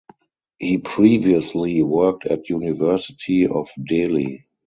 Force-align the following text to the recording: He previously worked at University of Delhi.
He 0.57 0.79
previously 0.79 1.83
worked 1.83 2.25
at 2.25 2.49
University 2.49 3.45
of 3.47 3.69
Delhi. 3.87 4.47